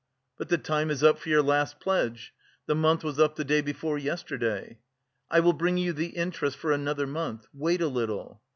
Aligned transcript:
"But 0.35 0.49
the 0.49 0.57
time 0.57 0.89
is 0.89 1.03
up 1.03 1.19
for 1.19 1.29
your 1.29 1.43
last 1.43 1.79
pledge. 1.79 2.33
The 2.65 2.73
month 2.73 3.03
was 3.03 3.19
up 3.19 3.35
the 3.35 3.43
day 3.45 3.61
before 3.61 3.99
yesterday." 3.99 4.79
"I 5.29 5.41
will 5.41 5.53
bring 5.53 5.77
you 5.77 5.93
the 5.93 6.07
interest 6.17 6.57
for 6.57 6.71
another 6.71 7.05
month; 7.05 7.45
wait 7.53 7.81
a 7.81 7.87
little." 7.87 8.41